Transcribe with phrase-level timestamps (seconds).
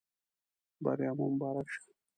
[0.83, 1.81] بریا مو مبارک شه.